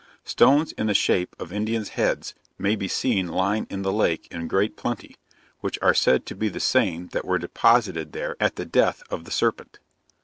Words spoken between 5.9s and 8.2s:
said to be the same that were deposited